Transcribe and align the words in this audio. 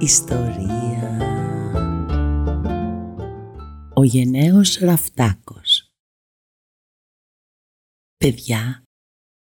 ιστορία». 0.00 1.18
Ο 3.94 4.04
γενναίος 4.04 4.78
Ραφτάκος 4.78 5.90
Παιδιά, 8.16 8.82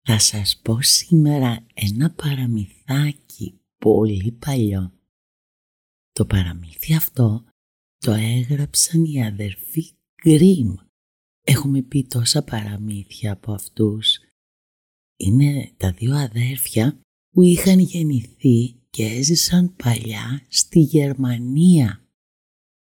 θα 0.07 0.19
σας 0.19 0.59
πω 0.63 0.81
σήμερα 0.81 1.65
ένα 1.73 2.11
παραμυθάκι 2.11 3.59
πολύ 3.77 4.31
παλιό. 4.31 4.93
Το 6.11 6.25
παραμύθι 6.25 6.95
αυτό 6.95 7.43
το 7.97 8.11
έγραψαν 8.11 9.03
οι 9.03 9.25
αδερφοί 9.25 9.91
Γκριμ. 10.23 10.75
Έχουμε 11.41 11.81
πει 11.81 12.03
τόσα 12.03 12.43
παραμύθια 12.43 13.31
από 13.31 13.53
αυτούς. 13.53 14.19
Είναι 15.17 15.73
τα 15.77 15.91
δύο 15.91 16.15
αδέρφια 16.15 16.99
που 17.29 17.41
είχαν 17.41 17.79
γεννηθεί 17.79 18.78
και 18.89 19.05
έζησαν 19.05 19.75
παλιά 19.75 20.45
στη 20.47 20.79
Γερμανία. 20.79 22.03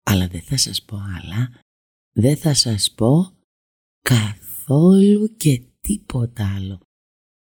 Αλλά 0.03 0.27
δεν 0.27 0.41
θα 0.41 0.57
σας 0.57 0.83
πω 0.83 0.97
άλλα, 0.97 1.61
δεν 2.11 2.37
θα 2.37 2.53
σας 2.53 2.91
πω 2.91 3.31
καθόλου 4.01 5.35
και 5.35 5.61
τίποτα 5.81 6.55
άλλο. 6.55 6.79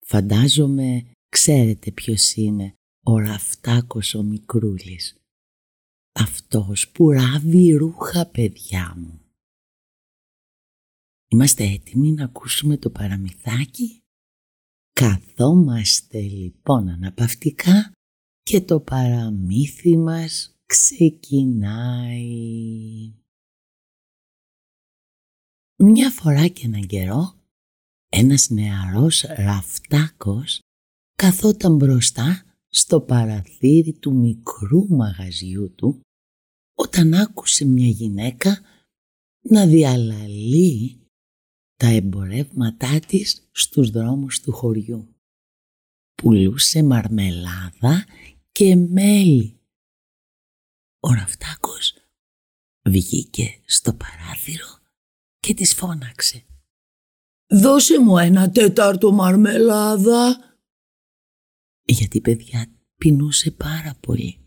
Φαντάζομαι 0.06 1.10
ξέρετε 1.28 1.90
ποιος 1.90 2.34
είναι 2.34 2.74
ο 3.04 3.18
Ραφτάκος 3.18 4.14
ο 4.14 4.22
Μικρούλης. 4.22 5.14
Αυτός 6.12 6.90
που 6.90 7.10
ράβει 7.10 7.72
ρούχα 7.72 8.26
παιδιά 8.26 8.94
μου. 8.96 9.20
Είμαστε 11.28 11.64
έτοιμοι 11.64 12.12
να 12.12 12.24
ακούσουμε 12.24 12.76
το 12.76 12.90
παραμυθάκι; 12.90 14.00
Καθόμαστε 14.92 16.20
λοιπόν 16.20 16.88
αναπαυτικά 16.88 17.92
και 18.50 18.60
το 18.60 18.80
παραμύθι 18.80 19.96
μας 19.96 20.58
ξεκινάει. 20.66 22.14
Μια 25.76 26.10
φορά 26.10 26.48
και 26.48 26.66
έναν 26.66 26.86
καιρό, 26.86 27.34
ένας 28.08 28.50
νεαρός 28.50 29.22
ραφτάκος 29.22 30.60
καθόταν 31.14 31.76
μπροστά 31.76 32.42
στο 32.68 33.00
παραθύρι 33.00 33.92
του 33.92 34.14
μικρού 34.14 34.86
μαγαζιού 34.88 35.74
του 35.74 36.00
όταν 36.74 37.14
άκουσε 37.14 37.64
μια 37.64 37.88
γυναίκα 37.88 38.60
να 39.40 39.66
διαλαλεί 39.66 41.00
τα 41.76 41.86
εμπορεύματά 41.86 43.00
της 43.00 43.48
στους 43.52 43.90
δρόμους 43.90 44.40
του 44.40 44.52
χωριού. 44.52 45.14
Πουλούσε 46.14 46.82
μαρμελάδα 46.82 48.04
και 48.60 48.76
μέλι. 48.76 49.60
Ο 51.00 51.12
Ραφτάκος 51.12 51.94
βγήκε 52.82 53.62
στο 53.64 53.94
παράθυρο 53.94 54.78
και 55.38 55.54
της 55.54 55.74
φώναξε. 55.74 56.44
«Δώσε 57.46 58.00
μου 58.00 58.18
ένα 58.18 58.50
τέταρτο 58.50 59.12
μαρμελάδα» 59.12 60.36
γιατί 61.84 62.20
παιδιά 62.20 62.72
πεινούσε 62.96 63.50
πάρα 63.50 63.94
πολύ. 64.00 64.38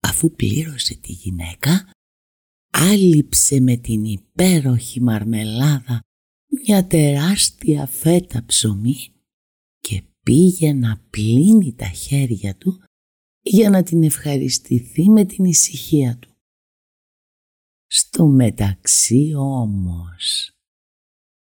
Αφού 0.00 0.32
πλήρωσε 0.32 0.94
τη 0.94 1.12
γυναίκα, 1.12 1.90
άλυψε 2.70 3.60
με 3.60 3.76
την 3.76 4.04
υπέροχη 4.04 5.00
μαρμελάδα 5.00 6.00
μια 6.46 6.86
τεράστια 6.86 7.86
φέτα 7.86 8.44
ψωμί 8.46 8.94
και 8.94 9.21
πήγε 10.22 10.72
να 10.72 11.00
πλύνει 11.10 11.74
τα 11.74 11.88
χέρια 11.88 12.56
του 12.56 12.82
για 13.40 13.70
να 13.70 13.82
την 13.82 14.02
ευχαριστηθεί 14.02 15.08
με 15.08 15.24
την 15.24 15.44
ησυχία 15.44 16.18
του. 16.18 16.30
Στο 17.86 18.26
μεταξύ 18.26 19.32
όμως, 19.36 20.52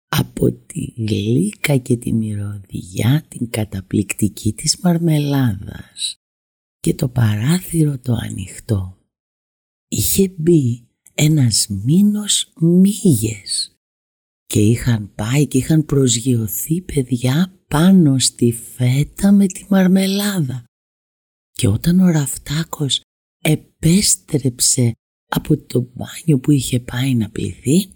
από 0.08 0.52
τη 0.52 0.80
γλύκα 0.96 1.76
και 1.76 1.96
τη 1.96 2.12
μυρωδιά 2.12 3.24
την 3.28 3.50
καταπληκτική 3.50 4.52
της 4.52 4.78
μαρμελάδας 4.82 6.16
και 6.80 6.94
το 6.94 7.08
παράθυρο 7.08 7.98
το 7.98 8.12
ανοιχτό, 8.12 8.98
είχε 9.88 10.28
μπει 10.28 10.88
ένας 11.14 11.66
μήνος 11.68 12.52
μύγες 12.60 13.73
και 14.46 14.60
είχαν 14.60 15.14
πάει 15.14 15.46
και 15.46 15.58
είχαν 15.58 15.84
προσγειωθεί 15.84 16.80
παιδιά 16.80 17.58
πάνω 17.68 18.18
στη 18.18 18.52
φέτα 18.52 19.32
με 19.32 19.46
τη 19.46 19.66
μαρμελάδα. 19.68 20.64
Και 21.50 21.68
όταν 21.68 22.00
ο 22.00 22.10
Ραφτάκος 22.10 23.00
επέστρεψε 23.42 24.92
από 25.30 25.56
το 25.56 25.80
μπάνιο 25.80 26.38
που 26.40 26.50
είχε 26.50 26.80
πάει 26.80 27.14
να 27.14 27.30
πληθεί, 27.30 27.92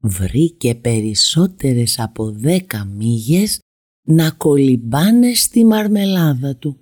βρήκε 0.00 0.74
περισσότερες 0.74 1.98
από 1.98 2.30
δέκα 2.30 2.84
μύγες 2.84 3.58
να 4.06 4.30
κολυμπάνε 4.30 5.34
στη 5.34 5.64
μαρμελάδα 5.64 6.56
του. 6.56 6.78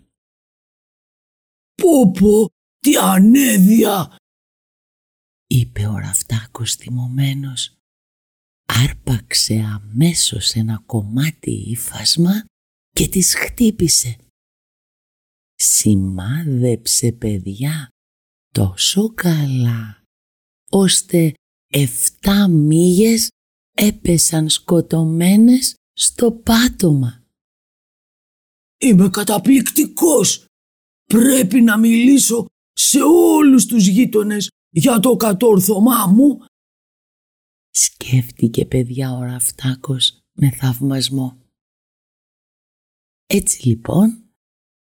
«Πω 1.75 2.11
πω, 2.11 2.51
τι 2.79 2.97
ανέδεια!» 2.97 4.17
είπε 5.47 5.87
ο 5.87 5.99
Ραφτάκος 5.99 6.75
θυμωμένος. 6.75 7.81
Άρπαξε 8.75 9.55
αμέσως 9.55 10.50
ένα 10.50 10.83
κομμάτι 10.87 11.50
ύφασμα 11.50 12.44
και 12.91 13.09
τις 13.09 13.34
χτύπησε. 13.34 14.16
Σημάδεψε 15.55 17.12
παιδιά 17.12 17.88
τόσο 18.55 19.12
καλά, 19.15 20.03
ώστε 20.71 21.34
εφτά 21.72 22.49
μύγες 22.49 23.28
έπεσαν 23.77 24.49
σκοτωμένες 24.49 25.75
στο 25.93 26.33
πάτωμα. 26.33 27.22
«Είμαι 28.78 29.09
καταπληκτικός! 29.10 30.44
Πρέπει 31.04 31.60
να 31.60 31.78
μιλήσω 31.78 32.47
σε 32.72 32.99
όλους 33.03 33.66
τους 33.66 33.87
γείτονες 33.87 34.50
για 34.71 35.00
το 35.00 35.16
κατόρθωμά 35.16 36.06
μου. 36.06 36.44
Σκέφτηκε 37.75 38.66
παιδιά 38.66 39.12
ο 39.12 39.22
Ραφτάκος 39.22 40.22
με 40.33 40.50
θαυμασμό. 40.50 41.41
Έτσι 43.27 43.69
λοιπόν 43.69 44.31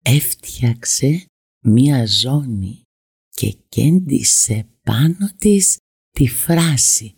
έφτιαξε 0.01 1.25
μία 1.65 2.05
ζώνη 2.05 2.81
και 3.29 3.51
κέντησε 3.69 4.67
πάνω 4.81 5.29
της 5.37 5.77
τη 6.11 6.27
φράση 6.27 7.15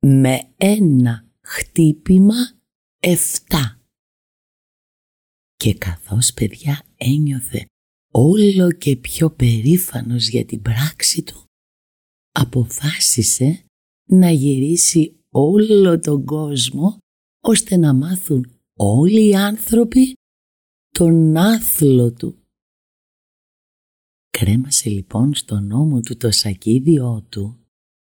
«Με 0.00 0.54
ένα 0.56 1.28
χτύπημα 1.40 2.58
εφτά». 2.98 3.80
Και 5.54 5.74
καθώς 5.74 6.32
παιδιά 6.32 6.86
ένιωθε 6.96 7.66
όλο 8.12 8.72
και 8.72 8.96
πιο 8.96 9.30
περήφανος 9.30 10.28
για 10.28 10.44
την 10.44 10.62
πράξη 10.62 11.22
του, 11.22 11.44
αποφάσισε 12.32 13.64
να 14.04 14.30
γυρίσει 14.30 15.16
όλο 15.30 15.98
τον 15.98 16.24
κόσμο 16.24 16.98
ώστε 17.40 17.76
να 17.76 17.94
μάθουν 17.94 18.52
όλοι 18.76 19.28
οι 19.28 19.34
άνθρωποι 19.34 20.16
τον 20.88 21.36
άθλο 21.36 22.12
του. 22.12 22.38
Κρέμασε 24.30 24.90
λοιπόν 24.90 25.34
στον 25.34 25.72
ώμο 25.72 26.00
του 26.00 26.16
το 26.16 26.30
σακίδιό 26.30 27.26
του 27.28 27.58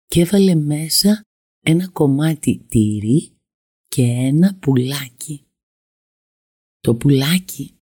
και 0.05 0.21
έβαλε 0.21 0.55
μέσα 0.55 1.21
ένα 1.65 1.87
κομμάτι 1.87 2.65
τυρί 2.67 3.31
και 3.87 4.01
ένα 4.01 4.55
πουλάκι. 4.55 5.45
Το 6.79 6.95
πουλάκι 6.95 7.75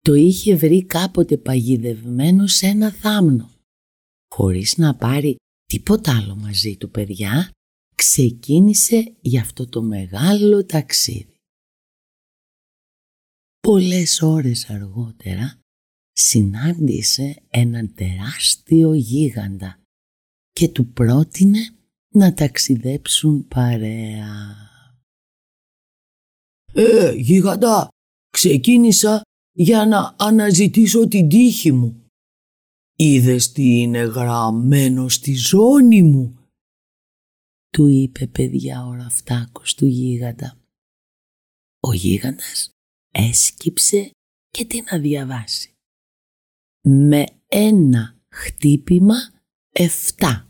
το 0.00 0.14
είχε 0.14 0.56
βρει 0.56 0.84
κάποτε 0.84 1.36
παγιδευμένο 1.36 2.46
σε 2.46 2.66
ένα 2.66 2.92
θάμνο. 2.92 3.50
Χωρίς 4.34 4.76
να 4.76 4.94
πάρει 4.94 5.36
τίποτα 5.74 6.16
άλλο 6.16 6.36
μαζί 6.36 6.76
του 6.76 6.90
παιδιά, 6.90 7.50
ξεκίνησε 7.94 9.14
για 9.20 9.40
αυτό 9.40 9.66
το 9.68 9.82
μεγάλο 9.82 10.64
ταξίδι. 10.64 11.34
Πολλές 13.60 14.22
ώρες 14.22 14.70
αργότερα 14.70 15.58
συνάντησε 16.12 17.42
έναν 17.48 17.94
τεράστιο 17.94 18.94
γίγαντα 18.94 19.80
και 20.50 20.68
του 20.68 20.86
πρότεινε 20.86 21.58
να 22.14 22.34
ταξιδέψουν 22.34 23.48
παρέα. 23.48 24.56
«Ε, 26.72 27.12
γίγαντα, 27.12 27.88
ξεκίνησα 28.30 29.22
για 29.52 29.86
να 29.86 30.14
αναζητήσω 30.18 31.08
την 31.08 31.28
τύχη 31.28 31.72
μου. 31.72 32.03
Είδες 32.96 33.52
τι 33.52 33.80
είναι 33.80 34.02
γραμμένο 34.02 35.08
στη 35.08 35.34
ζώνη 35.34 36.02
μου» 36.02 36.38
του 37.74 37.86
είπε 37.86 38.26
παιδιά 38.26 38.86
ο 38.86 38.92
ραφτάκος 38.92 39.74
του 39.74 39.86
γίγαντα. 39.86 40.58
Ο 41.80 41.92
γίγαντας 41.92 42.70
έσκυψε 43.10 44.10
και 44.48 44.64
τι 44.64 44.82
να 44.90 44.98
διαβάσει. 44.98 45.72
Με 46.82 47.26
ένα 47.46 48.18
χτύπημα 48.28 49.16
εφτά. 49.72 50.48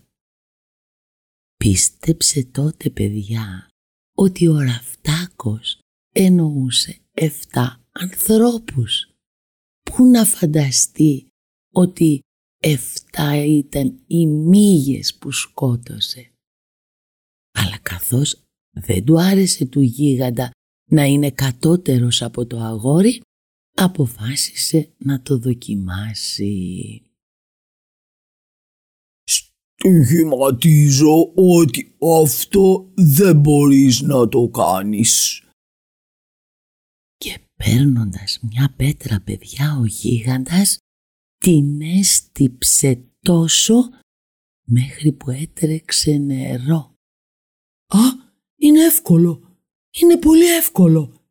Πίστεψε 1.56 2.44
τότε 2.44 2.90
παιδιά 2.90 3.68
ότι 4.16 4.48
ο 4.48 4.58
ραφτάκος 4.58 5.78
εννοούσε 6.12 6.98
εφτά 7.12 7.84
ανθρώπους. 7.92 9.10
Πού 9.82 10.06
να 10.06 10.24
φανταστεί 10.24 11.28
ότι 11.72 12.20
εφτά 12.64 13.44
ήταν 13.44 14.04
οι 14.06 14.26
μύγες 14.26 15.14
που 15.14 15.32
σκότωσε. 15.32 16.32
Αλλά 17.58 17.78
καθώς 17.78 18.42
δεν 18.70 19.04
του 19.04 19.20
άρεσε 19.20 19.64
του 19.64 19.80
γίγαντα 19.80 20.50
να 20.90 21.04
είναι 21.04 21.30
κατώτερος 21.30 22.22
από 22.22 22.46
το 22.46 22.58
αγόρι, 22.58 23.20
αποφάσισε 23.76 24.94
να 24.98 25.22
το 25.22 25.38
δοκιμάσει. 25.38 27.02
Στοιχηματίζω 29.24 31.32
ότι 31.34 31.96
αυτό 32.20 32.92
δεν 32.94 33.40
μπορείς 33.40 34.00
να 34.00 34.28
το 34.28 34.48
κάνεις. 34.48 35.42
Και 37.16 37.38
παίρνοντας 37.54 38.38
μια 38.42 38.74
πέτρα 38.76 39.20
παιδιά 39.20 39.78
ο 39.80 39.84
γίγαντας 39.84 40.78
την 41.44 41.80
έστυψε 41.80 43.04
τόσο 43.20 43.74
μέχρι 44.66 45.12
που 45.12 45.30
έτρεξε 45.30 46.10
νερό. 46.10 46.94
«Α, 47.86 47.98
είναι 48.56 48.84
εύκολο, 48.84 49.58
είναι 49.90 50.18
πολύ 50.18 50.56
εύκολο», 50.56 51.26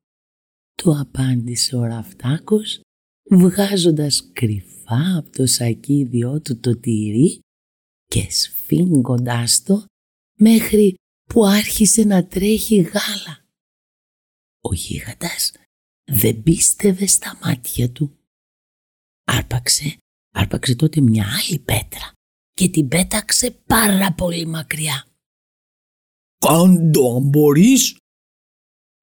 του 0.75 1.00
απάντησε 1.00 1.75
ο 1.75 1.83
Ραφτάκος 1.83 2.81
βγάζοντας 3.30 4.30
κρυφά 4.33 5.18
από 5.18 5.30
το 5.30 5.45
σακίδιό 5.45 6.42
του 6.42 6.60
το 6.60 6.80
τυρί 6.80 7.39
και 8.06 8.31
σφίγγοντάς 8.31 9.63
το 9.63 9.86
μέχρι 10.39 10.95
που 11.24 11.45
άρχισε 11.45 12.04
να 12.04 12.27
τρέχει 12.27 12.75
γάλα. 12.75 13.45
Ο 14.62 14.74
γίγαντας 14.74 15.51
δεν 16.04 16.44
πίστευε 16.44 17.06
στα 17.06 17.39
μάτια 17.44 17.92
του. 17.92 18.18
Άρπαξε, 19.25 19.98
άρπαξε 20.33 20.75
τότε 20.75 21.01
μια 21.01 21.25
άλλη 21.39 21.59
πέτρα 21.59 22.12
και 22.51 22.69
την 22.69 22.88
πέταξε 22.88 23.51
πάρα 23.51 24.13
πολύ 24.13 24.45
μακριά. 24.45 25.07
«Κάντο 26.38 27.15
αν 27.15 27.24
μπορείς», 27.24 27.97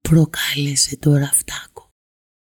προκάλεσε 0.01 0.97
το 0.97 1.15
ραφτάκο. 1.15 1.89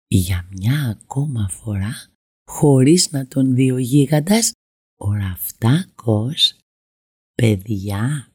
Για 0.07 0.47
μια 0.50 0.89
ακόμα 0.89 1.50
φορά, 1.50 2.09
χωρίς 2.50 3.12
να 3.12 3.27
τον 3.27 3.56
δει 3.56 3.71
ο 3.71 3.77
γίγαντας, 3.77 4.51
ο 5.00 5.13
ραφτάκος, 5.13 6.57
παιδιά, 7.33 8.31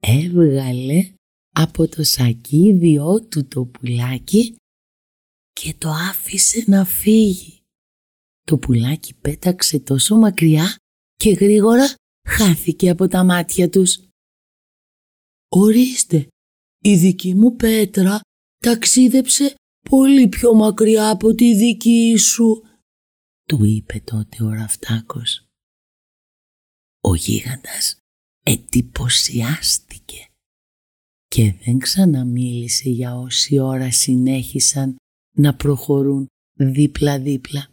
έβγαλε 0.00 1.12
από 1.54 1.88
το 1.88 2.04
σακίδιό 2.04 3.22
του 3.22 3.46
το 3.48 3.64
πουλάκι 3.64 4.56
και 5.52 5.74
το 5.74 5.90
άφησε 5.90 6.64
να 6.66 6.84
φύγει. 6.84 7.61
Το 8.52 8.58
πουλάκι 8.58 9.14
πέταξε 9.14 9.80
τόσο 9.80 10.16
μακριά 10.16 10.76
και 11.16 11.30
γρήγορα 11.30 11.94
χάθηκε 12.28 12.90
από 12.90 13.08
τα 13.08 13.24
μάτια 13.24 13.68
τους. 13.68 14.00
«Ορίστε, 15.48 16.28
η 16.84 16.96
δική 16.96 17.34
μου 17.34 17.56
πέτρα 17.56 18.20
ταξίδεψε 18.58 19.54
πολύ 19.90 20.28
πιο 20.28 20.54
μακριά 20.54 21.10
από 21.10 21.34
τη 21.34 21.54
δική 21.54 22.16
σου», 22.16 22.62
του 23.48 23.64
είπε 23.64 24.02
τότε 24.04 24.44
ο 24.44 24.48
Ραφτάκος. 24.48 25.44
Ο 27.00 27.14
γίγαντας 27.14 27.96
εντυπωσιάστηκε 28.42 30.26
και 31.28 31.54
δεν 31.64 31.78
ξαναμίλησε 31.78 32.88
για 32.88 33.16
όση 33.16 33.58
ώρα 33.58 33.90
συνέχισαν 33.92 34.96
να 35.36 35.54
προχωρούν 35.54 36.26
δίπλα-δίπλα. 36.52 37.71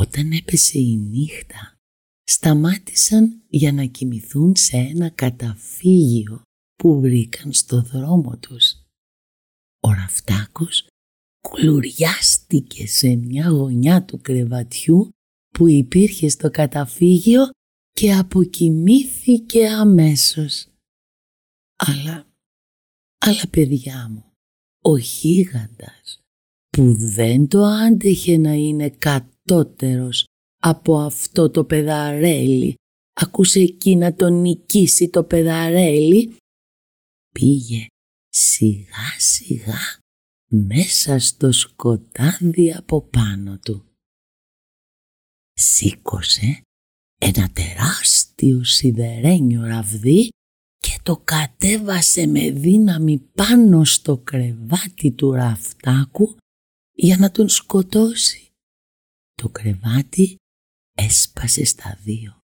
Όταν 0.00 0.32
έπεσε 0.32 0.78
η 0.78 0.96
νύχτα, 0.96 1.78
σταμάτησαν 2.24 3.42
για 3.48 3.72
να 3.72 3.84
κοιμηθούν 3.84 4.56
σε 4.56 4.76
ένα 4.76 5.08
καταφύγιο 5.08 6.42
που 6.74 7.00
βρήκαν 7.00 7.52
στο 7.52 7.82
δρόμο 7.82 8.36
τους. 8.36 8.74
Ο 9.80 9.92
Ραφτάκος 9.92 10.86
κουλουριάστηκε 11.48 12.86
σε 12.86 13.14
μια 13.14 13.48
γωνιά 13.48 14.04
του 14.04 14.20
κρεβατιού 14.20 15.10
που 15.48 15.68
υπήρχε 15.68 16.28
στο 16.28 16.50
καταφύγιο 16.50 17.50
και 17.90 18.14
αποκοιμήθηκε 18.14 19.68
αμέσως. 19.68 20.68
Αλλά, 21.76 22.26
αλλά 23.18 23.48
παιδιά 23.50 24.08
μου, 24.08 24.24
ο 24.84 24.96
γίγαντας 24.96 26.20
που 26.68 26.94
δεν 26.96 27.48
το 27.48 27.62
άντεχε 27.64 28.36
να 28.36 28.52
είναι 28.52 28.90
κατώτερος 29.48 30.24
από 30.60 30.98
αυτό 30.98 31.50
το 31.50 31.64
πεδαρέλι, 31.64 32.74
ακούσε 33.12 33.60
εκεί 33.60 33.96
να 33.96 34.14
τον 34.14 34.40
νικήσει 34.40 35.08
το 35.08 35.24
πεδαρέλι, 35.24 36.36
πήγε 37.34 37.86
σιγά 38.28 39.18
σιγά 39.18 39.98
μέσα 40.46 41.18
στο 41.18 41.52
σκοτάδι 41.52 42.72
από 42.72 43.02
πάνω 43.02 43.58
του. 43.58 43.84
Σήκωσε 45.52 46.62
ένα 47.20 47.50
τεράστιο 47.52 48.64
σιδερένιο 48.64 49.64
ραβδί 49.64 50.28
και 50.78 50.98
το 51.02 51.16
κατέβασε 51.16 52.26
με 52.26 52.50
δύναμη 52.50 53.18
πάνω 53.18 53.84
στο 53.84 54.18
κρεβάτι 54.18 55.10
του 55.12 55.32
ραφτάκου 55.32 56.36
για 56.92 57.16
να 57.16 57.30
τον 57.30 57.48
σκοτώσει. 57.48 58.47
Το 59.42 59.48
κρεβάτι 59.48 60.36
έσπασε 60.94 61.64
στα 61.64 61.98
δύο. 62.02 62.38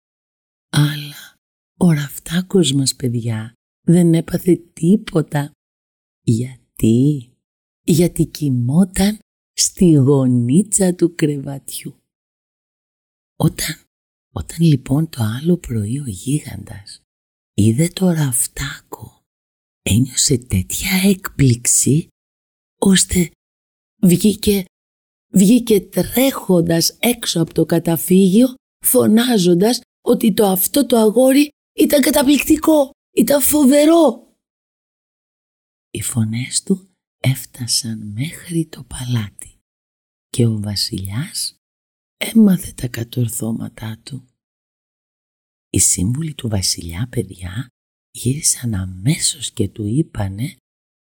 Αλλά 0.69 1.35
ο 1.79 1.91
ραφτάκος 1.91 2.71
μας 2.71 2.95
παιδιά 2.95 3.53
δεν 3.87 4.13
έπαθε 4.13 4.55
τίποτα. 4.55 5.51
Γιατί, 6.25 7.29
γιατί 7.81 8.25
κοιμόταν 8.25 9.19
στη 9.53 9.91
γονίτσα 9.91 10.95
του 10.95 11.15
κρεβατιού. 11.15 11.95
Όταν, 13.35 13.81
όταν 14.33 14.57
λοιπόν 14.59 15.09
το 15.09 15.23
άλλο 15.23 15.57
πρωί 15.57 15.99
ο 15.99 16.05
γίγαντας 16.05 17.01
είδε 17.53 17.87
το 17.87 18.09
ραφτάκο, 18.09 19.21
ένιωσε 19.81 20.37
τέτοια 20.37 20.91
έκπληξη, 21.03 22.07
ώστε 22.79 23.31
βγήκε, 24.01 24.65
βγήκε 25.33 25.81
τρέχοντας 25.81 26.97
έξω 26.99 27.41
από 27.41 27.53
το 27.53 27.65
καταφύγιο, 27.65 28.53
φωνάζοντας 28.85 29.81
ότι 30.05 30.33
το 30.33 30.45
αυτό 30.45 30.85
το 30.85 30.97
αγόρι 30.97 31.49
ήταν 31.75 32.01
καταπληκτικό, 32.01 32.91
ήταν 33.15 33.41
φοβερό. 33.41 34.27
Οι 35.91 36.01
φωνές 36.01 36.63
του 36.63 36.89
έφτασαν 37.19 38.11
μέχρι 38.11 38.65
το 38.65 38.83
παλάτι 38.83 39.57
και 40.27 40.45
ο 40.45 40.59
βασιλιάς 40.59 41.55
έμαθε 42.17 42.71
τα 42.71 42.87
κατορθώματά 42.87 43.99
του. 44.03 44.27
Οι 45.69 45.79
σύμβουλοι 45.79 46.33
του 46.33 46.49
βασιλιά, 46.49 47.07
παιδιά, 47.09 47.67
γύρισαν 48.11 48.73
αμέσως 48.73 49.51
και 49.51 49.69
του 49.69 49.85
είπανε 49.85 50.55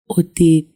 ότι 0.06 0.74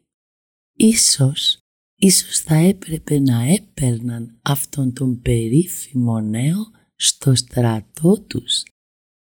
ίσως, 0.76 1.58
ίσως 2.04 2.38
θα 2.38 2.54
έπρεπε 2.54 3.18
να 3.18 3.42
έπαιρναν 3.42 4.38
αυτόν 4.42 4.92
τον 4.92 5.20
περίφημο 5.20 6.20
νέο 6.20 6.70
στο 6.94 7.34
στρατό 7.34 8.20
τους, 8.20 8.62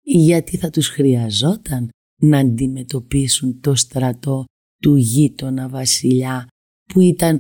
γιατί 0.02 0.58
θα 0.58 0.70
τους 0.70 0.88
χρειαζόταν 0.88 1.90
να 2.22 2.38
αντιμετωπίσουν 2.38 3.60
το 3.60 3.76
στρατό 3.76 4.46
του 4.82 4.96
γείτονα 4.96 5.70
βασιλιά 5.70 6.48
που 6.94 7.00
ήταν 7.00 7.40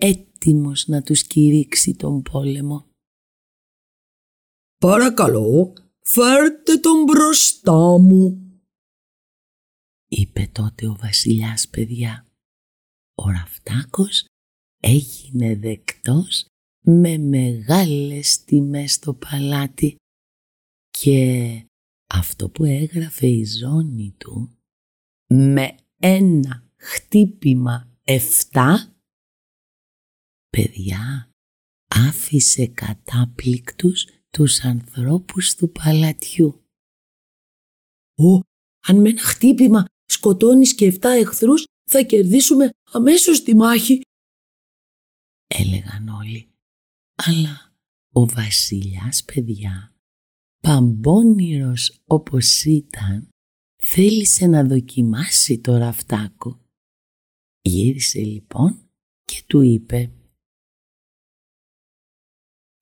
έτοιμος 0.00 0.86
να 0.86 1.02
τους 1.02 1.26
κηρύξει 1.26 1.94
τον 1.94 2.22
πόλεμο. 2.22 2.86
Παρακαλώ, 4.78 5.72
φέρτε 6.04 6.76
τον 6.76 7.02
μπροστά 7.02 7.98
μου. 7.98 8.36
Είπε 10.08 10.50
τότε 10.52 10.88
ο 10.88 10.96
βασιλιάς 11.00 11.68
παιδιά. 11.68 12.26
Ο 13.14 13.30
Ραφτάκος 13.30 14.24
έγινε 14.82 15.56
δεκτός 15.56 16.46
με 16.84 17.18
μεγάλες 17.18 18.44
τιμές 18.44 18.92
στο 18.92 19.14
παλάτι 19.14 19.96
και 20.90 21.66
αυτό 22.06 22.48
που 22.50 22.64
έγραφε 22.64 23.26
η 23.26 23.44
ζώνη 23.44 24.14
του 24.18 24.58
με 25.26 25.76
ένα 25.98 26.70
χτύπημα 26.76 27.88
εφτά 28.04 28.96
παιδιά 30.48 31.30
άφησε 31.88 32.66
κατάπληκτους 32.66 34.06
τους 34.30 34.60
ανθρώπους 34.60 35.54
του 35.54 35.70
παλατιού. 35.70 36.64
«Ω, 38.14 38.40
αν 38.86 39.00
με 39.00 39.08
ένα 39.08 39.20
χτύπημα 39.20 39.84
σκοτώνεις 40.04 40.74
και 40.74 40.86
7 40.86 40.98
εχθρούς 41.02 41.64
θα 41.90 42.02
κερδίσουμε 42.02 42.70
αμέσως 42.92 43.42
τη 43.42 43.54
μάχη», 43.54 44.00
έλεγαν 45.52 46.08
όλοι. 46.08 46.48
Αλλά 47.14 47.74
ο 48.12 48.26
βασιλιάς 48.26 49.24
παιδιά, 49.24 49.94
παμπώνυρος 50.60 52.00
όπως 52.04 52.64
ήταν, 52.64 53.28
θέλησε 53.82 54.46
να 54.46 54.64
δοκιμάσει 54.64 55.58
το 55.58 55.76
ραφτάκο. 55.76 56.60
Γύρισε 57.60 58.20
λοιπόν 58.20 58.90
και 59.24 59.42
του 59.46 59.60
είπε 59.60 60.12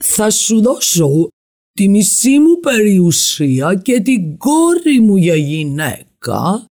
«Θα 0.05 0.31
σου 0.31 0.61
δώσω 0.61 1.29
τη 1.73 1.89
μισή 1.89 2.39
μου 2.39 2.61
περιουσία 2.61 3.75
και 3.75 4.01
την 4.01 4.37
κόρη 4.37 5.01
μου 5.01 5.17
για 5.17 5.37
γυναίκα 5.37 6.67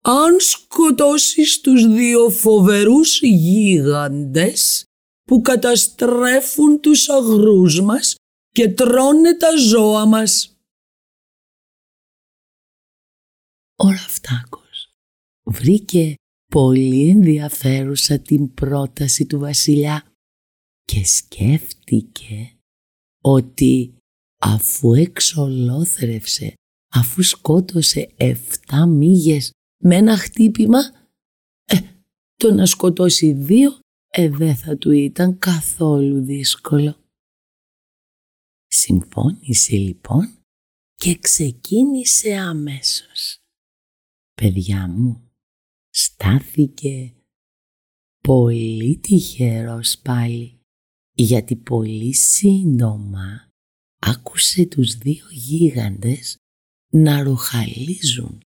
αν 0.00 0.40
σκοτώσεις 0.40 1.60
τους 1.60 1.86
δύο 1.86 2.30
φοβερούς 2.30 3.20
γίγαντες 3.22 4.85
που 5.26 5.40
καταστρέφουν 5.40 6.80
τους 6.80 7.08
αγρούς 7.08 7.80
μας 7.80 8.14
και 8.48 8.68
τρώνε 8.68 9.36
τα 9.36 9.56
ζώα 9.56 10.06
μας. 10.06 10.56
Ο 13.76 13.90
Ραφτάκος 13.90 14.90
βρήκε 15.44 16.14
πολύ 16.52 17.08
ενδιαφέρουσα 17.08 18.18
την 18.18 18.54
πρόταση 18.54 19.26
του 19.26 19.38
βασιλιά 19.38 20.12
και 20.82 21.04
σκέφτηκε 21.04 22.56
ότι 23.22 23.96
αφού 24.40 24.94
εξολόθρευσε, 24.94 26.54
αφού 26.94 27.22
σκότωσε 27.22 28.12
εφτά 28.16 28.86
μύγες 28.86 29.50
με 29.82 29.96
ένα 29.96 30.16
χτύπημα, 30.16 30.78
ε, 31.64 31.78
το 32.34 32.52
να 32.52 32.66
σκοτώσει 32.66 33.32
δύο, 33.32 33.78
ε, 34.18 34.28
δεν 34.28 34.56
θα 34.56 34.76
του 34.76 34.90
ήταν 34.90 35.38
καθόλου 35.38 36.24
δύσκολο. 36.24 36.96
Συμφώνησε 38.66 39.76
λοιπόν 39.76 40.38
και 40.94 41.18
ξεκίνησε 41.18 42.34
αμέσως. 42.34 43.38
Παιδιά 44.34 44.88
μου, 44.88 45.30
στάθηκε 45.90 47.14
πολύ 48.22 48.98
τυχερός 48.98 49.98
πάλι, 49.98 50.60
γιατί 51.12 51.56
πολύ 51.56 52.14
σύντομα 52.14 53.48
άκουσε 53.98 54.66
τους 54.66 54.94
δύο 54.94 55.26
γίγαντες 55.30 56.36
να 56.92 57.22
ροχαλίζουν. 57.22 58.40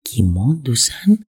Κοιμώντουσαν 0.00 1.26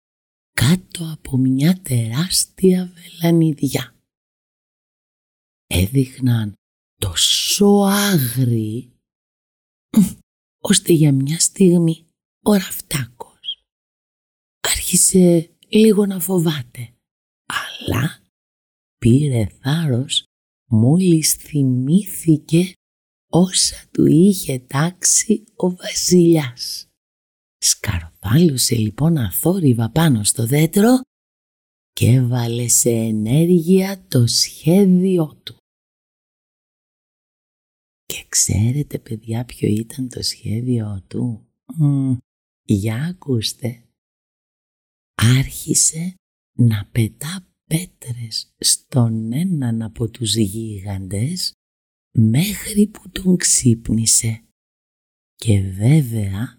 κάτω 0.62 1.12
από 1.12 1.38
μια 1.38 1.82
τεράστια 1.82 2.94
βελανιδιά. 2.94 3.96
Έδειχναν 5.68 6.54
τόσο 6.96 7.66
άγρι, 7.88 8.92
ώστε 10.62 10.94
για 10.94 11.14
μια 11.14 11.40
στιγμή 11.40 12.08
ο 12.46 12.54
Ραφτάκος 12.54 13.66
άρχισε 14.60 15.56
λίγο 15.68 16.06
να 16.06 16.20
φοβάται, 16.20 16.94
αλλά 17.46 18.22
πήρε 18.98 19.46
θάρρος 19.46 20.24
μόλις 20.70 21.34
θυμήθηκε 21.34 22.74
όσα 23.30 23.88
του 23.92 24.06
είχε 24.06 24.60
τάξει 24.60 25.44
ο 25.56 25.72
βασιλιάς. 25.72 26.88
Σκαρφάλωσε 28.28 28.76
λοιπόν 28.76 29.18
αθόρυβα 29.18 29.90
πάνω 29.90 30.24
στο 30.24 30.46
δέντρο 30.46 31.02
και 31.94 32.06
έβαλε 32.06 32.68
σε 32.68 32.90
ενέργεια 32.90 34.06
το 34.08 34.28
σχέδιό 34.28 35.42
του. 35.44 35.58
Και 38.06 38.26
ξέρετε 38.30 39.00
παιδιά 39.00 39.46
ποιο 39.46 39.68
ήταν 39.68 40.10
το 40.10 40.22
σχέδιό 40.22 41.04
του; 41.08 41.48
για 42.64 43.04
ακούστε. 43.04 43.84
Άρχισε 45.16 46.16
να 46.58 46.90
πετά 46.92 47.48
πέτρες 47.64 48.54
στον 48.58 49.34
έναν 49.34 49.82
από 49.82 50.10
τους 50.10 50.36
γίγαντες 50.36 51.52
μέχρι 52.12 52.88
που 52.88 53.10
τον 53.10 53.38
ξύπνησε. 53.38 54.44
Και 55.36 55.62
βέβαια, 55.62 56.57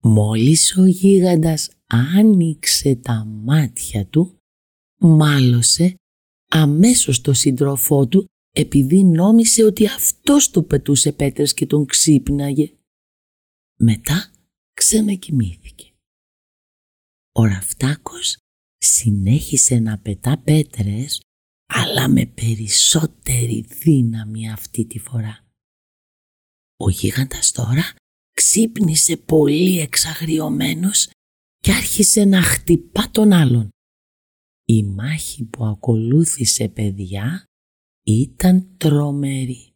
μόλις 0.00 0.76
ο 0.76 0.84
γίγαντας 0.84 1.70
άνοιξε 1.86 2.94
τα 2.94 3.24
μάτια 3.24 4.06
του, 4.06 4.38
μάλωσε 4.98 5.94
αμέσως 6.50 7.20
το 7.20 7.32
σύντροφό 7.32 8.06
του 8.06 8.24
επειδή 8.52 9.04
νόμισε 9.04 9.64
ότι 9.64 9.86
αυτός 9.86 10.50
του 10.50 10.66
πετούσε 10.66 11.12
πέτρες 11.12 11.54
και 11.54 11.66
τον 11.66 11.86
ξύπναγε. 11.86 12.72
Μετά 13.78 14.30
ξανακοιμήθηκε. 14.74 15.92
Ο 17.32 17.44
Ραφτάκος 17.44 18.36
συνέχισε 18.78 19.78
να 19.78 19.98
πετά 19.98 20.38
πέτρες 20.38 21.20
αλλά 21.66 22.08
με 22.08 22.26
περισσότερη 22.26 23.60
δύναμη 23.60 24.50
αυτή 24.50 24.84
τη 24.84 24.98
φορά. 24.98 25.44
Ο 26.76 26.90
γίγαντας 26.90 27.50
τώρα 27.50 27.94
ξύπνησε 28.40 29.16
πολύ 29.16 29.80
εξαγριωμένος 29.80 31.10
και 31.58 31.72
άρχισε 31.72 32.24
να 32.24 32.42
χτυπά 32.42 33.10
τον 33.10 33.32
άλλον. 33.32 33.68
Η 34.64 34.82
μάχη 34.82 35.44
που 35.44 35.64
ακολούθησε 35.64 36.68
παιδιά 36.68 37.44
ήταν 38.06 38.76
τρομερή. 38.76 39.72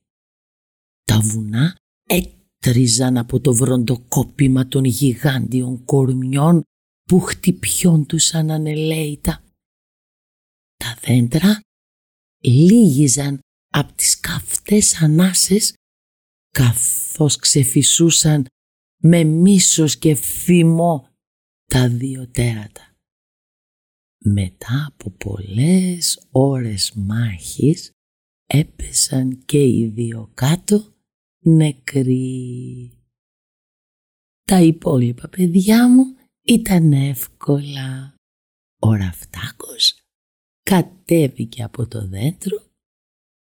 Τα 1.02 1.20
βουνά 1.20 1.76
έτριζαν 2.08 3.16
από 3.16 3.40
το 3.40 3.54
βροντοκόπημα 3.54 4.68
των 4.68 4.84
γιγάντιων 4.84 5.84
κορμιών 5.84 6.62
που 7.02 7.20
χτυπιόντουσαν 7.20 8.50
ανελαίητα. 8.50 9.44
Τα 10.76 10.98
δέντρα 11.00 11.60
λίγιζαν 12.42 13.38
από 13.72 13.92
τις 13.92 14.20
καυτές 14.20 15.02
ανάσες 15.02 15.74
καθώς 16.50 17.36
ξεφυσούσαν 17.36 18.46
με 19.06 19.24
μίσος 19.24 19.98
και 19.98 20.14
φήμο 20.14 21.08
τα 21.64 21.88
δύο 21.88 22.28
τέρατα. 22.28 22.96
Μετά 24.24 24.86
από 24.88 25.10
πολλές 25.10 26.28
ώρες 26.30 26.92
μάχης 26.94 27.90
έπεσαν 28.46 29.44
και 29.44 29.62
οι 29.62 29.86
δύο 29.86 30.30
κάτω 30.34 30.94
νεκροί. 31.38 32.92
Τα 34.42 34.60
υπόλοιπα 34.60 35.28
παιδιά 35.28 35.88
μου 35.88 36.04
ήταν 36.42 36.92
εύκολα. 36.92 38.14
Ο 38.80 38.92
Ραφτάκος 38.94 39.98
κατέβηκε 40.62 41.62
από 41.62 41.86
το 41.86 42.08
δέντρο, 42.08 42.63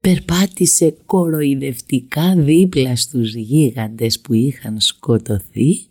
περπάτησε 0.07 0.91
κοροϊδευτικά 0.91 2.37
δίπλα 2.37 2.97
στους 2.97 3.35
γίγαντες 3.35 4.21
που 4.21 4.33
είχαν 4.33 4.81
σκοτωθεί 4.81 5.91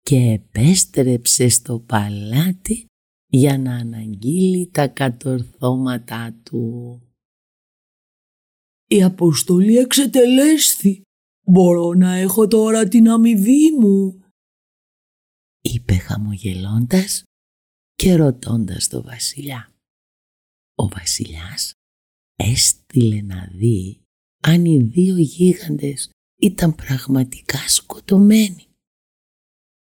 και 0.00 0.16
επέστρεψε 0.16 1.48
στο 1.48 1.78
παλάτι 1.78 2.86
για 3.26 3.58
να 3.58 3.74
αναγγείλει 3.74 4.70
τα 4.70 4.88
κατορθώματά 4.88 6.40
του. 6.42 7.00
«Η 8.86 9.02
αποστολή 9.02 9.76
εξετελέσθη. 9.76 11.02
Μπορώ 11.46 11.92
να 11.92 12.14
έχω 12.14 12.48
τώρα 12.48 12.88
την 12.88 13.08
αμοιβή 13.08 13.70
μου», 13.70 14.22
είπε 15.60 15.94
χαμογελώντας 15.94 17.22
και 17.94 18.14
ρωτώντας 18.14 18.88
το 18.88 19.02
βασιλιά. 19.02 19.72
Ο 20.74 20.88
βασιλιάς 20.88 21.77
έστειλε 22.38 23.20
να 23.20 23.50
δει 23.52 24.00
αν 24.42 24.64
οι 24.64 24.82
δύο 24.82 25.16
γίγαντες 25.16 26.10
ήταν 26.40 26.74
πραγματικά 26.74 27.68
σκοτωμένη. 27.68 28.66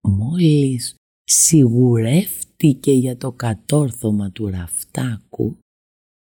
Μόλις 0.03 0.95
σιγουρεύτηκε 1.25 2.93
για 2.93 3.17
το 3.17 3.33
κατόρθωμα 3.33 4.31
του 4.31 4.47
ραφτάκου, 4.47 5.59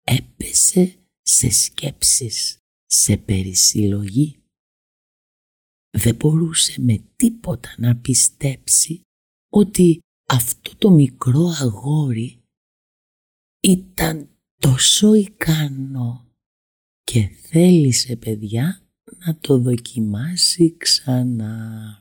έπεσε 0.03 0.95
σε 1.21 1.49
σκέψεις, 1.49 2.57
σε 2.85 3.17
περισυλλογή. 3.17 4.35
Δεν 5.97 6.15
μπορούσε 6.15 6.81
με 6.81 7.03
τίποτα 7.15 7.75
να 7.77 7.95
πιστέψει 7.95 9.01
ότι 9.51 9.99
αυτό 10.27 10.75
το 10.75 10.89
μικρό 10.89 11.47
αγόρι 11.59 12.41
ήταν 13.63 14.30
τόσο 14.61 15.13
ικανό 15.13 16.27
και 17.03 17.29
θέλησε 17.41 18.15
παιδιά 18.15 18.81
να 19.25 19.37
το 19.37 19.57
δοκιμάσει 19.57 20.77
ξανά. 20.77 21.97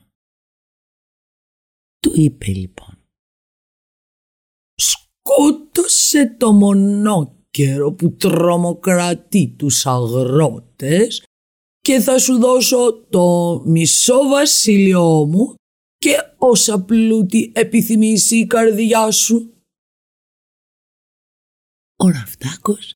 Του 1.99 2.11
είπε 2.15 2.45
λοιπόν 2.45 2.97
«Σκότωσε 4.75 6.35
το 6.39 6.51
μονόκερο 6.51 7.93
που 7.93 8.15
τρομοκρατεί 8.15 9.55
τους 9.57 9.85
αγρότες 9.85 11.23
και 11.79 11.99
θα 11.99 12.19
σου 12.19 12.37
δώσω 12.37 13.05
το 13.09 13.61
μισό 13.65 14.27
βασίλειό 14.27 15.25
μου 15.25 15.55
και 15.97 16.15
όσα 16.37 16.83
πλούτη 16.83 17.51
επιθυμήσει 17.55 18.37
η 18.37 18.47
καρδιά 18.47 19.11
σου». 19.11 19.53
Ο 22.03 22.09
Ραφτάκος 22.09 22.93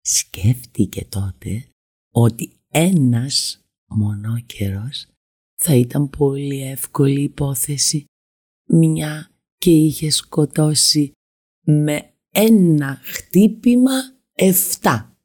σκέφτηκε 0.00 1.04
τότε 1.04 1.68
ότι 2.10 2.60
ένας 2.68 3.60
μονόκερος 3.86 5.06
θα 5.54 5.74
ήταν 5.74 6.10
πολύ 6.10 6.62
εύκολη 6.62 7.22
υπόθεση 7.22 8.04
μια 8.68 9.30
και 9.58 9.70
είχε 9.70 10.10
σκοτώσει 10.10 11.12
με 11.66 12.14
ένα 12.30 13.00
χτύπημα 13.02 14.16
εφτά 14.32 15.16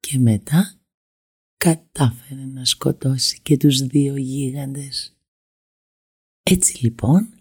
και 0.00 0.18
μετά 0.18 0.80
κατάφερε 1.56 2.44
να 2.44 2.64
σκοτώσει 2.64 3.40
και 3.40 3.56
τους 3.56 3.80
δύο 3.80 4.16
γίγαντες. 4.16 5.16
Έτσι 6.42 6.84
λοιπόν, 6.84 7.34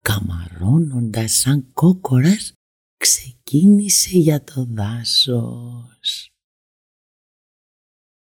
καμαρώνοντας 0.00 1.32
σαν 1.32 1.72
κόκορας, 1.72 2.52
ξεκίνησε 2.96 4.18
για 4.18 4.44
το 4.44 4.64
δάσος. 4.64 6.28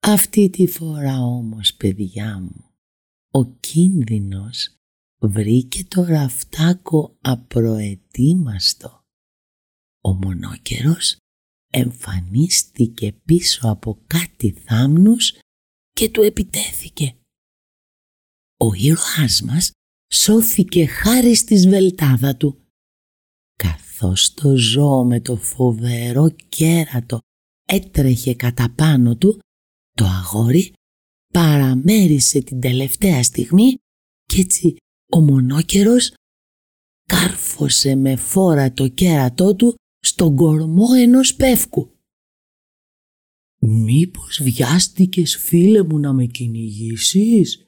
Αυτή 0.00 0.50
τη 0.50 0.66
φορά 0.66 1.18
όμως, 1.18 1.74
παιδιά 1.74 2.38
μου, 2.38 2.74
ο 3.30 3.44
κίνδυνος 3.44 4.76
βρήκε 5.18 5.84
το 5.84 6.04
ραφτάκο 6.04 7.16
απροετοίμαστο. 7.20 9.00
Ο 10.00 10.12
μονόκερος 10.12 11.16
εμφανίστηκε 11.72 13.12
πίσω 13.12 13.68
από 13.68 14.02
κάτι 14.06 14.50
θάμνους 14.50 15.38
και 15.90 16.10
του 16.10 16.22
επιτέθηκε. 16.22 17.16
Ο 18.56 18.74
ήρωάς 18.74 19.42
μας 19.42 19.70
σώθηκε 20.12 20.86
χάρη 20.86 21.34
στη 21.34 21.56
σβελτάδα 21.56 22.36
του. 22.36 22.63
Καθώς 24.04 24.34
το 24.34 24.56
ζώο 24.56 25.04
με 25.04 25.20
το 25.20 25.36
φοβερό 25.36 26.30
κέρατο 26.48 27.18
έτρεχε 27.68 28.34
κατά 28.34 28.70
πάνω 28.76 29.16
του, 29.16 29.38
το 29.96 30.04
αγόρι 30.04 30.72
παραμέρισε 31.32 32.42
την 32.42 32.60
τελευταία 32.60 33.22
στιγμή 33.22 33.76
και 34.24 34.40
έτσι 34.40 34.76
ο 35.12 35.20
μονόκερος 35.20 36.14
κάρφωσε 37.08 37.94
με 37.94 38.16
φόρα 38.16 38.72
το 38.72 38.88
κέρατό 38.88 39.54
του 39.54 39.74
στον 39.98 40.36
κορμό 40.36 40.86
ενός 40.96 41.34
πεύκου. 41.34 41.90
«Μήπως 43.60 44.40
βιάστηκες 44.42 45.36
φίλε 45.36 45.82
μου 45.82 45.98
να 45.98 46.12
με 46.12 46.26
κυνηγήσεις, 46.26 47.66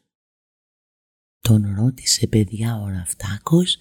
Τον 1.41 1.75
ρώτησε 1.77 2.27
παιδιά 2.27 2.81
ο 2.81 2.89
Ραφτάκος 2.89 3.81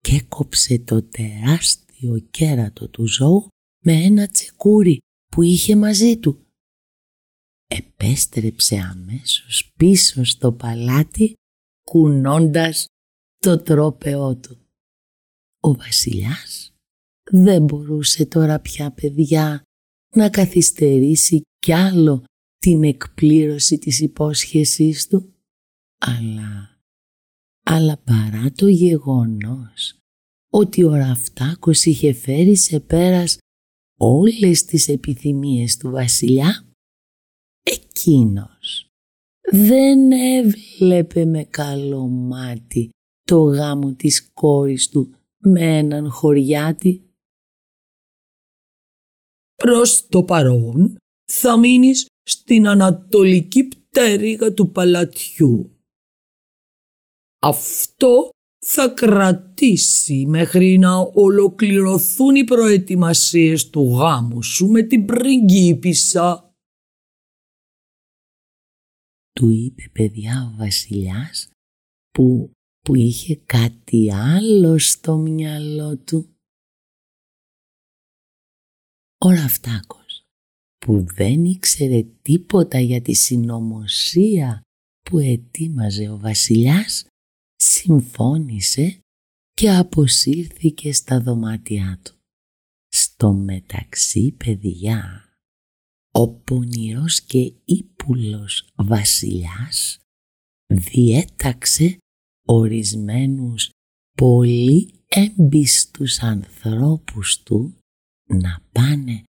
και 0.00 0.16
έκοψε 0.16 0.78
το 0.78 1.02
τεράστιο 1.02 1.83
κέρατο 2.30 2.88
του 2.88 3.08
ζώου 3.08 3.48
με 3.84 3.92
ένα 3.92 4.28
τσεκούρι 4.28 4.98
που 5.30 5.42
είχε 5.42 5.76
μαζί 5.76 6.18
του. 6.18 6.46
Επέστρεψε 7.66 8.76
αμέσως 8.76 9.72
πίσω 9.76 10.24
στο 10.24 10.52
παλάτι 10.52 11.34
κουνώντας 11.84 12.86
το 13.38 13.62
τρόπεό 13.62 14.36
του. 14.36 14.58
Ο 15.60 15.74
βασιλιάς 15.74 16.72
δεν 17.30 17.64
μπορούσε 17.64 18.26
τώρα 18.26 18.60
πια 18.60 18.92
παιδιά 18.92 19.62
να 20.14 20.30
καθυστερήσει 20.30 21.42
κι 21.58 21.72
άλλο 21.72 22.24
την 22.58 22.84
εκπλήρωση 22.84 23.78
της 23.78 24.00
υπόσχεσής 24.00 25.06
του, 25.06 25.34
αλλά, 25.98 26.80
αλλά 27.64 27.96
παρά 27.96 28.52
το 28.52 28.66
γεγονός 28.66 30.03
ότι 30.54 30.84
ο 30.84 30.94
Ραφτάκος 30.94 31.84
είχε 31.84 32.12
φέρει 32.12 32.56
σε 32.56 32.80
πέρας 32.80 33.38
όλες 33.98 34.64
τις 34.64 34.88
επιθυμίες 34.88 35.76
του 35.76 35.90
βασιλιά, 35.90 36.66
εκείνος 37.62 38.88
δεν 39.50 40.12
έβλεπε 40.12 41.24
με 41.24 41.44
καλό 41.44 42.06
μάτι 42.06 42.90
το 43.22 43.42
γάμο 43.42 43.94
της 43.94 44.30
κόρης 44.32 44.88
του 44.88 45.14
με 45.38 45.78
έναν 45.78 46.10
χωριάτη. 46.10 47.14
Προς 49.54 50.06
το 50.06 50.24
παρόν 50.24 50.96
θα 51.32 51.58
μείνεις 51.58 52.06
στην 52.22 52.66
ανατολική 52.66 53.68
πτέρυγα 53.68 54.52
του 54.52 54.70
παλατιού. 54.70 55.78
Αυτό 57.38 58.33
θα 58.66 58.88
κρατήσει 58.88 60.26
μέχρι 60.26 60.78
να 60.78 60.98
ολοκληρωθούν 60.98 62.34
οι 62.34 62.44
προετοιμασίες 62.44 63.70
του 63.70 63.82
γάμου 63.82 64.42
σου 64.42 64.66
με 64.66 64.82
την 64.82 65.04
πριγκίπισσα 65.04 66.54
του 69.32 69.48
είπε 69.48 69.88
παιδιά 69.92 70.50
ο 70.52 70.56
βασιλιάς 70.56 71.48
που, 72.10 72.50
που 72.80 72.94
είχε 72.94 73.36
κάτι 73.36 74.12
άλλο 74.12 74.78
στο 74.78 75.16
μυαλό 75.16 75.96
του. 75.96 76.28
Ο 79.18 79.30
Ραφτάκος 79.30 80.22
που 80.78 81.04
δεν 81.14 81.44
ήξερε 81.44 82.02
τίποτα 82.22 82.78
για 82.80 83.02
τη 83.02 83.14
συνωμοσία 83.14 84.62
που 85.00 85.18
ετοίμαζε 85.18 86.08
ο 86.08 86.18
βασιλιάς 86.18 87.06
συμφώνησε 87.74 88.98
και 89.52 89.70
αποσύρθηκε 89.70 90.92
στα 90.92 91.20
δωμάτια 91.20 92.00
του. 92.02 92.14
Στο 92.88 93.32
μεταξύ 93.32 94.32
παιδιά 94.32 95.24
ο 96.10 96.28
πονηρός 96.28 97.20
και 97.22 97.52
ύπουλος 97.64 98.68
βασιλιάς 98.74 99.98
διέταξε 100.66 101.98
ορισμένους 102.46 103.70
πολύ 104.16 105.04
έμπιστους 105.08 106.18
ανθρώπους 106.18 107.42
του 107.42 107.78
να 108.28 108.62
πάνε 108.72 109.22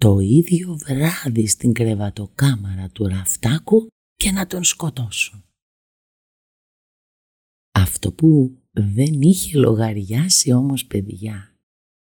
το 0.00 0.18
ίδιο 0.18 0.76
βράδυ 0.76 1.46
στην 1.46 1.72
κρεβατοκάμαρα 1.72 2.88
του 2.88 3.06
Ραφτάκου 3.06 3.86
και 4.14 4.30
να 4.30 4.46
τον 4.46 4.64
σκοτώσουν. 4.64 5.43
Αυτό 7.84 8.12
που 8.12 8.58
δεν 8.72 9.20
είχε 9.20 9.58
λογαριάσει 9.58 10.52
όμως 10.52 10.86
παιδιά 10.86 11.54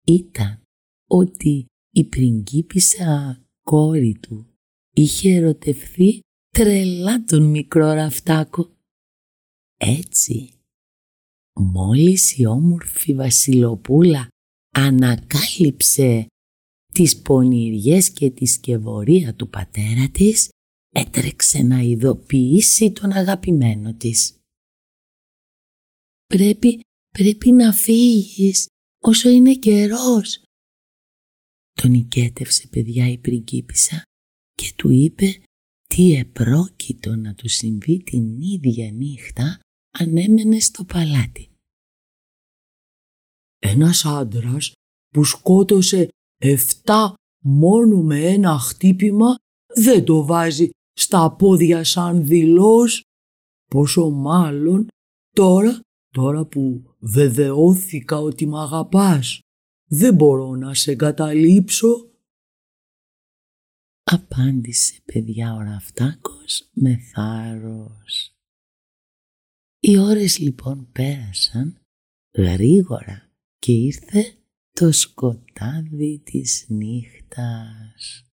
ήταν 0.06 0.60
ότι 1.08 1.66
η 1.94 2.04
πριγκίπισσα 2.04 3.42
κόρη 3.62 4.18
του 4.20 4.46
είχε 4.94 5.34
ερωτευθεί 5.34 6.20
τρελά 6.48 7.24
τον 7.24 7.42
μικρό 7.42 7.92
Ραφτάκο. 7.92 8.70
Έτσι, 9.76 10.52
μόλις 11.54 12.38
η 12.38 12.46
όμορφη 12.46 13.14
βασιλοπούλα 13.14 14.28
ανακάλυψε 14.74 16.26
τις 16.94 17.20
πονηριές 17.22 18.10
και 18.10 18.30
τη 18.30 18.46
σκευωρία 18.46 19.34
του 19.34 19.48
πατέρα 19.48 20.08
της, 20.08 20.48
έτρεξε 20.94 21.62
να 21.62 21.78
ειδοποιήσει 21.78 22.92
τον 22.92 23.12
αγαπημένο 23.12 23.94
της. 23.94 24.37
«Πρέπει, 26.34 26.80
πρέπει 27.08 27.52
να 27.52 27.72
φύγεις 27.72 28.66
όσο 29.04 29.28
είναι 29.28 29.54
καιρός», 29.54 30.42
τον 31.72 31.94
οικέτευσε 31.94 32.68
παιδιά 32.68 33.08
η 33.08 33.18
πριγκίπισσα 33.18 34.02
και 34.52 34.72
του 34.76 34.90
είπε 34.90 35.42
τι 35.84 36.14
επρόκειτο 36.14 37.16
να 37.16 37.34
του 37.34 37.48
συμβεί 37.48 38.02
την 38.02 38.40
ίδια 38.40 38.90
νύχτα 38.92 39.60
αν 39.98 40.16
έμενε 40.16 40.60
στο 40.60 40.84
παλάτι. 40.84 41.50
Ένας 43.58 44.04
άντρας 44.04 44.72
που 45.08 45.24
σκότωσε 45.24 46.08
εφτά 46.40 47.14
μόνο 47.44 48.02
με 48.02 48.26
ένα 48.26 48.58
χτύπημα 48.58 49.36
δεν 49.74 50.04
το 50.04 50.24
βάζει 50.24 50.68
στα 50.92 51.36
πόδια 51.36 51.84
σαν 51.84 52.26
δηλός, 52.26 53.02
πόσο 53.70 54.10
μάλλον 54.10 54.86
τώρα, 55.34 55.80
τώρα 56.10 56.44
που 56.44 56.94
βεβαιώθηκα 56.98 58.18
ότι 58.18 58.46
μ' 58.46 58.56
αγαπάς, 58.56 59.40
δεν 59.90 60.14
μπορώ 60.14 60.54
να 60.54 60.74
σε 60.74 60.90
εγκαταλείψω. 60.90 62.10
Απάντησε 64.02 65.00
παιδιά 65.04 65.54
ο 65.54 65.60
Ραφτάκος 65.60 66.68
με 66.72 66.96
θάρρος. 66.96 68.32
Οι 69.80 69.98
ώρες 69.98 70.38
λοιπόν 70.38 70.92
πέρασαν 70.92 71.80
γρήγορα 72.36 73.30
και 73.58 73.72
ήρθε 73.72 74.34
το 74.70 74.92
σκοτάδι 74.92 76.18
της 76.24 76.66
νύχτας. 76.68 78.24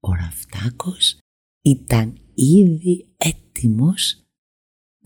Ο 0.00 0.12
Ραφτάκος 0.14 1.18
ήταν 1.62 2.20
ήδη 2.34 3.08
έτοιμος 3.16 4.27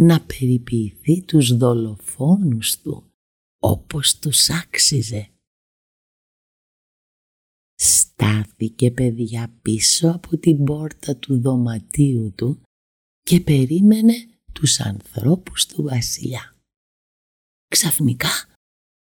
να 0.02 0.20
περιποιηθεί 0.20 1.22
τους 1.22 1.56
δολοφόνους 1.56 2.80
του 2.80 3.12
όπως 3.58 4.18
τους 4.18 4.50
άξιζε. 4.50 5.30
Στάθηκε 7.74 8.90
παιδιά 8.90 9.58
πίσω 9.62 10.10
από 10.10 10.38
την 10.38 10.64
πόρτα 10.64 11.16
του 11.16 11.40
δωματίου 11.40 12.32
του 12.36 12.62
και 13.22 13.40
περίμενε 13.40 14.14
τους 14.52 14.80
ανθρώπους 14.80 15.66
του 15.66 15.82
βασιλιά. 15.82 16.56
Ξαφνικά 17.68 18.28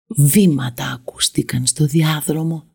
βήματα 0.07 0.91
ακούστηκαν 0.91 1.65
στο 1.65 1.85
διάδρομο. 1.85 2.67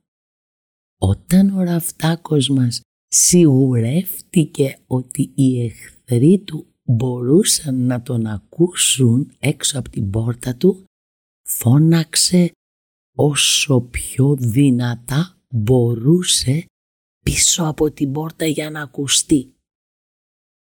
Όταν 1.01 1.59
ο 1.59 1.63
ραφτάκος 1.63 2.49
μας 2.49 2.81
σιγουρεύτηκε 3.09 4.79
ότι 4.87 5.33
οι 5.35 5.65
εχθροί 5.65 6.39
του 6.39 6.67
μπορούσαν 6.89 7.87
να 7.87 8.03
τον 8.03 8.27
ακούσουν 8.27 9.33
έξω 9.39 9.79
από 9.79 9.89
την 9.89 10.11
πόρτα 10.11 10.57
του, 10.57 10.85
φώναξε 11.47 12.53
όσο 13.17 13.81
πιο 13.81 14.37
δυνατά 14.39 15.37
μπορούσε 15.49 16.67
πίσω 17.25 17.65
από 17.65 17.91
την 17.91 18.13
πόρτα 18.13 18.47
για 18.47 18.71
να 18.71 18.83
ακουστεί. 18.83 19.55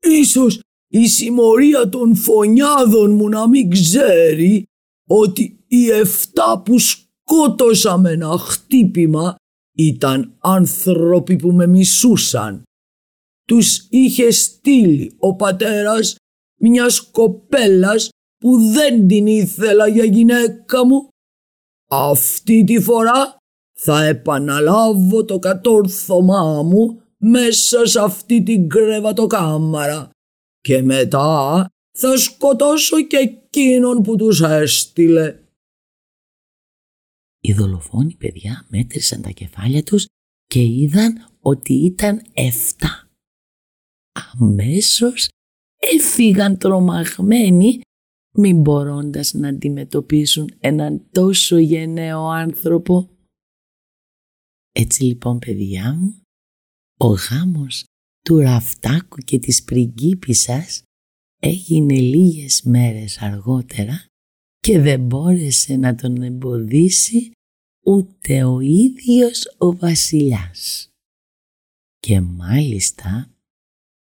Ίσως 0.00 0.61
η 0.92 1.07
συμμορία 1.09 1.88
των 1.88 2.16
φωνιάδων 2.16 3.14
μου 3.14 3.29
να 3.29 3.48
μην 3.48 3.70
ξέρει 3.70 4.64
ότι 5.09 5.64
οι 5.66 5.90
εφτά 5.90 6.62
που 6.64 6.76
σκότωσα 6.79 7.98
με 7.98 8.11
ένα 8.11 8.38
χτύπημα 8.38 9.37
ήταν 9.76 10.37
άνθρωποι 10.38 11.37
που 11.37 11.52
με 11.52 11.66
μισούσαν. 11.66 12.62
Τους 13.46 13.87
είχε 13.90 14.30
στείλει 14.30 15.16
ο 15.18 15.37
πατέρας 15.37 16.16
μιας 16.61 17.11
κοπέλας 17.11 18.09
που 18.38 18.59
δεν 18.59 19.06
την 19.09 19.26
ήθελα 19.26 19.88
για 19.88 20.04
γυναίκα 20.04 20.87
μου. 20.87 21.09
Αυτή 21.88 22.64
τη 22.64 22.80
φορά 22.80 23.37
θα 23.78 24.04
επαναλάβω 24.04 25.24
το 25.24 25.38
κατόρθωμά 25.38 26.62
μου 26.62 27.00
μέσα 27.18 27.87
σε 27.87 28.00
αυτή 28.00 28.42
την 28.42 28.68
κρεβατοκάμαρα 28.68 30.11
και 30.61 30.82
μετά 30.82 31.66
θα 31.98 32.16
σκοτώσω 32.16 33.02
και 33.02 33.16
εκείνον 33.16 34.02
που 34.02 34.16
τους 34.16 34.40
έστειλε. 34.40 35.40
Οι 37.40 37.52
δολοφόνοι 37.52 38.14
παιδιά 38.14 38.66
μέτρησαν 38.68 39.22
τα 39.22 39.30
κεφάλια 39.30 39.82
τους 39.82 40.06
και 40.46 40.62
είδαν 40.62 41.28
ότι 41.40 41.72
ήταν 41.72 42.22
εφτά. 42.32 43.06
Αμέσως 44.38 45.29
έφυγαν 45.94 46.59
τρομαγμένοι 46.59 47.81
μην 48.38 48.61
μπορώντας 48.61 49.33
να 49.33 49.48
αντιμετωπίσουν 49.48 50.55
έναν 50.59 51.07
τόσο 51.11 51.57
γενναίο 51.57 52.26
άνθρωπο. 52.26 53.11
Έτσι 54.72 55.05
λοιπόν 55.05 55.38
παιδιά 55.38 55.94
μου, 55.94 56.20
ο 56.98 57.07
γάμος 57.07 57.85
του 58.22 58.38
Ραφτάκου 58.38 59.18
και 59.18 59.38
της 59.38 59.64
πριγκίπισσας 59.64 60.83
έγινε 61.40 61.98
λίγες 61.98 62.62
μέρες 62.62 63.18
αργότερα 63.18 64.07
και 64.59 64.81
δεν 64.81 65.07
μπόρεσε 65.07 65.76
να 65.76 65.94
τον 65.94 66.22
εμποδίσει 66.22 67.31
ούτε 67.85 68.44
ο 68.44 68.61
ίδιος 68.61 69.55
ο 69.59 69.76
βασιλιάς. 69.76 70.88
Και 71.98 72.20
μάλιστα 72.20 73.36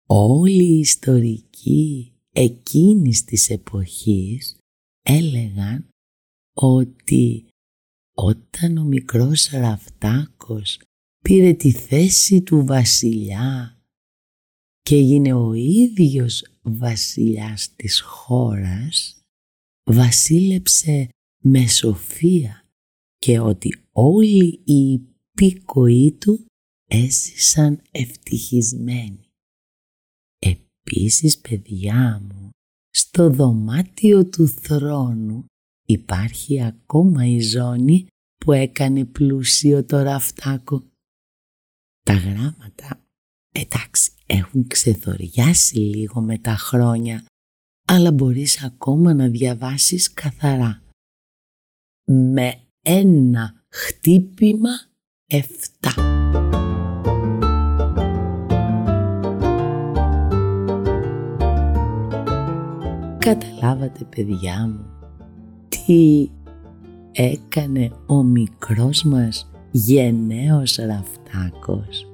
όλοι 0.07 0.63
οι 0.63 0.79
ιστορικοί 0.79 2.13
εκείνης 2.31 3.23
της 3.23 3.49
εποχής 3.49 4.57
έλεγαν 5.01 5.89
ότι 6.53 7.45
όταν 8.15 8.77
ο 8.77 8.83
μικρός 8.83 9.49
Ραφτάκος 9.49 10.79
πήρε 11.23 11.53
τη 11.53 11.71
θέση 11.71 12.41
του 12.41 12.65
βασιλιά 12.65 13.79
και 14.81 14.95
έγινε 14.95 15.33
ο 15.33 15.53
ίδιος 15.53 16.43
βασιλιάς 16.61 17.75
της 17.75 18.01
χώρας, 18.01 19.21
βασίλεψε 19.91 21.09
με 21.43 21.67
σοφία 21.67 22.65
και 23.17 23.39
ότι 23.39 23.83
όλοι 23.91 24.61
οι 24.63 24.91
υπήκοοι 24.91 26.11
του 26.19 26.45
έζησαν 26.87 27.81
ευτυχισμένοι. 27.91 29.24
Επίσης, 30.87 31.39
παιδιά 31.39 32.21
μου, 32.23 32.49
στο 32.89 33.29
δωμάτιο 33.29 34.25
του 34.25 34.47
θρόνου 34.47 35.45
υπάρχει 35.85 36.63
ακόμα 36.63 37.25
η 37.25 37.39
ζώνη 37.39 38.07
που 38.35 38.51
έκανε 38.51 39.05
πλούσιο 39.05 39.85
το 39.85 40.01
ραφτάκο. 40.01 40.83
Τα 42.01 42.13
γράμματα, 42.13 43.05
εντάξει, 43.51 44.11
έχουν 44.25 44.67
ξεθοριάσει 44.67 45.77
λίγο 45.77 46.21
με 46.21 46.37
τα 46.37 46.55
χρόνια, 46.55 47.25
αλλά 47.87 48.11
μπορείς 48.11 48.63
ακόμα 48.63 49.13
να 49.13 49.27
διαβάσεις 49.27 50.13
καθαρά. 50.13 50.83
Με 52.05 52.61
ένα 52.81 53.65
χτύπημα 53.69 54.71
εφτά. 55.25 56.14
Καταλάβατε 63.25 64.03
παιδιά 64.15 64.67
μου 64.67 64.85
τι 65.69 66.29
έκανε 67.11 67.91
ο 68.05 68.23
μικρός 68.23 69.03
μας 69.03 69.51
γενναίος 69.71 70.75
ραφτάκος. 70.75 72.07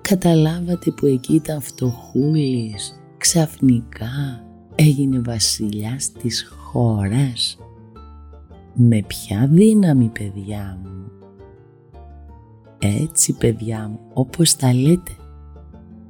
Καταλάβατε 0.00 0.90
που 0.90 1.06
εκεί 1.06 1.34
ήταν 1.34 1.60
φτωχούλης, 1.60 3.00
ξαφνικά 3.16 4.44
έγινε 4.74 5.20
βασιλιάς 5.20 6.12
της 6.12 6.48
χώρας. 6.58 7.58
Με 8.74 9.02
ποια 9.06 9.48
δύναμη 9.50 10.08
παιδιά 10.08 10.78
μου; 10.82 11.10
Έτσι 12.78 13.32
παιδιά 13.32 13.88
μου 13.88 13.98
όπως 14.12 14.56
τα 14.56 14.74
λέτε. 14.74 15.12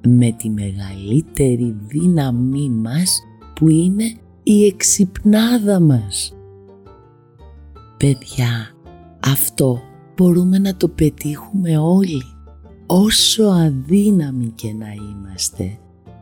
Με 0.08 0.32
τη 0.32 0.50
μεγαλύτερη 0.50 1.76
δύναμή 1.86 2.68
μας 2.70 3.20
που 3.54 3.68
είναι 3.68 4.16
η 4.48 4.66
εξυπνάδα 4.66 5.80
μας. 5.80 6.34
Παιδιά, 7.96 8.70
αυτό 9.20 9.80
μπορούμε 10.16 10.58
να 10.58 10.76
το 10.76 10.88
πετύχουμε 10.88 11.78
όλοι. 11.78 12.22
Όσο 12.86 13.44
αδύναμοι 13.44 14.52
και 14.54 14.72
να 14.72 14.86
είμαστε, 14.92 15.78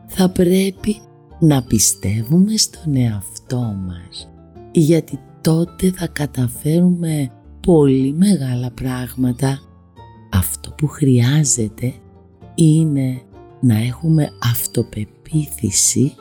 θα 0.07 0.29
πρέπει 0.29 0.95
να 1.39 1.63
πιστεύουμε 1.63 2.57
στον 2.57 2.95
εαυτό 2.95 3.75
μας, 3.87 4.29
γιατί 4.71 5.19
τότε 5.41 5.91
θα 5.91 6.07
καταφέρουμε 6.07 7.31
πολύ 7.61 8.13
μεγάλα 8.13 8.71
πράγματα. 8.71 9.59
Αυτό 10.31 10.71
που 10.71 10.87
χρειάζεται 10.87 11.93
είναι 12.55 13.21
να 13.59 13.77
έχουμε 13.77 14.29
αυτοπεποίθηση 14.51 16.15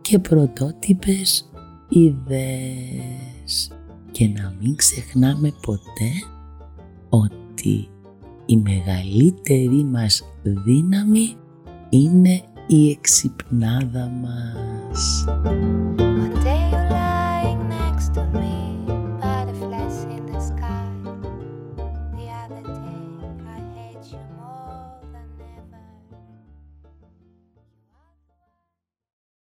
και 0.00 0.18
πρωτότυπες 0.18 1.47
ιδέες 1.88 3.72
και 4.10 4.28
να 4.28 4.54
μην 4.60 4.76
ξεχνάμε 4.76 5.52
ποτέ 5.62 6.10
ότι 7.08 7.88
η 8.46 8.56
μεγαλύτερη 8.56 9.84
μας 9.84 10.24
δύναμη 10.42 11.36
είναι 11.90 12.42
η 12.66 12.90
εξυπνάδα 12.90 14.08
μας. 14.08 15.24